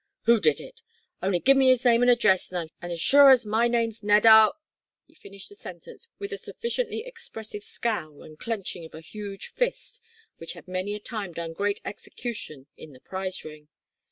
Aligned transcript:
"Who 0.23 0.39
did 0.41 0.59
it? 0.59 0.81
On'y 1.21 1.37
give 1.39 1.57
me 1.57 1.67
his 1.69 1.85
name 1.85 2.01
an' 2.01 2.09
address, 2.09 2.51
an' 2.51 2.67
as 2.81 2.99
sure 2.99 3.29
as 3.29 3.45
my 3.45 3.67
name's 3.67 4.01
Ned 4.01 4.25
I'll" 4.25 4.55
He 5.05 5.13
finished 5.13 5.49
the 5.49 5.55
sentence 5.55 6.07
with 6.17 6.31
a 6.31 6.39
sufficiently 6.39 7.05
expressive 7.05 7.63
scowl 7.63 8.23
and 8.23 8.39
clenching 8.39 8.83
of 8.83 8.95
a 8.95 9.01
huge 9.01 9.49
fist, 9.49 10.01
which 10.37 10.53
had 10.53 10.67
many 10.67 10.95
a 10.95 10.99
time 10.99 11.33
done 11.33 11.53
great 11.53 11.81
execution 11.85 12.65
in 12.75 12.93
the 12.93 12.99
prize 12.99 13.43
ring. 13.45 13.67